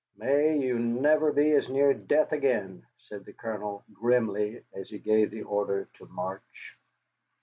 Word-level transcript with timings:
"May 0.17 0.57
you 0.57 0.79
never 0.79 1.31
be 1.31 1.51
as 1.51 1.69
near 1.69 1.93
death 1.93 2.31
again," 2.31 2.87
said 3.07 3.23
the 3.23 3.33
Colonel, 3.33 3.83
grimly, 3.93 4.63
as 4.73 4.89
he 4.89 4.97
gave 4.97 5.29
the 5.29 5.43
order 5.43 5.89
to 5.99 6.07
march. 6.07 6.75